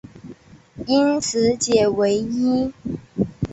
[0.87, 2.73] 因此解唯一。